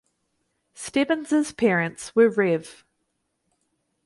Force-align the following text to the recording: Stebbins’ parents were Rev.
Stebbins’ 0.73 1.51
parents 1.55 2.15
were 2.15 2.27
Rev. 2.27 2.83